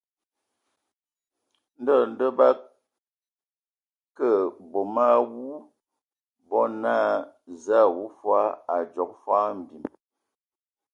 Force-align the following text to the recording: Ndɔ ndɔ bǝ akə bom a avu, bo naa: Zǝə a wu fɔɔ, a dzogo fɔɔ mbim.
Ndɔ 1.81 1.95
ndɔ 2.11 2.27
bǝ 2.37 2.45
akə 2.51 4.27
bom 4.71 4.95
a 5.03 5.05
avu, 5.17 5.45
bo 6.47 6.59
naa: 6.81 7.11
Zǝə 7.63 7.83
a 7.89 7.93
wu 7.95 8.03
fɔɔ, 8.19 8.41
a 8.73 8.75
dzogo 8.91 9.15
fɔɔ 9.23 9.43
mbim. 9.59 9.83